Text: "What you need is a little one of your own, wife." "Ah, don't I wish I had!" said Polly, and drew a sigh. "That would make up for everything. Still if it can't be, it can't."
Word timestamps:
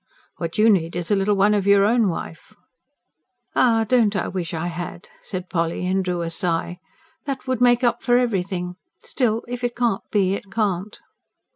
"What 0.37 0.57
you 0.57 0.67
need 0.67 0.95
is 0.95 1.11
a 1.11 1.15
little 1.15 1.35
one 1.35 1.53
of 1.53 1.67
your 1.67 1.85
own, 1.85 2.07
wife." 2.09 2.55
"Ah, 3.55 3.85
don't 3.87 4.15
I 4.15 4.29
wish 4.29 4.51
I 4.51 4.65
had!" 4.65 5.09
said 5.21 5.47
Polly, 5.47 5.85
and 5.85 6.03
drew 6.03 6.23
a 6.23 6.31
sigh. 6.31 6.79
"That 7.25 7.45
would 7.45 7.61
make 7.61 7.83
up 7.83 8.01
for 8.01 8.17
everything. 8.17 8.77
Still 8.97 9.43
if 9.47 9.63
it 9.63 9.75
can't 9.75 10.01
be, 10.09 10.33
it 10.33 10.51
can't." 10.51 10.99